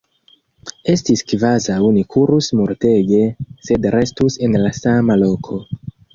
Estis 0.93 1.21
kvazaŭ 1.31 1.77
ni 1.97 2.01
kurus 2.15 2.47
multege 2.61 3.21
sed 3.69 3.87
restus 3.99 4.41
en 4.49 4.59
la 4.65 4.75
sama 4.81 5.21
loko. 5.27 5.63